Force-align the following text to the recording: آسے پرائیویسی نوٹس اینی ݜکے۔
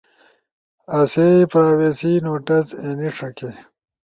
آسے 0.97 1.27
پرائیویسی 1.51 2.11
نوٹس 2.25 2.67
اینی 2.81 3.09
ݜکے۔ 3.15 3.51